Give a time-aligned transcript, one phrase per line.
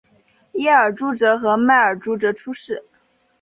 [0.53, 2.81] 耶尔朱哲和迈尔朱哲出世。